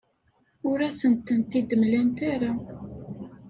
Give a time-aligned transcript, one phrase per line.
[0.69, 2.51] Ur asent-ten-id-mlant ara.